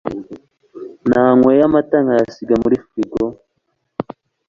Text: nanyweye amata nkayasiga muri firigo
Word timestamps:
nanyweye 1.09 1.61
amata 1.67 1.97
nkayasiga 2.03 2.55
muri 2.63 2.77
firigo 2.87 3.23